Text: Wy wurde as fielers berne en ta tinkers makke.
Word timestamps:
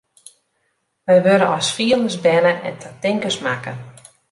Wy 1.05 1.15
wurde 1.27 1.47
as 1.57 1.67
fielers 1.77 2.17
berne 2.23 2.53
en 2.69 2.75
ta 2.81 2.89
tinkers 3.01 3.39
makke. 3.45 3.73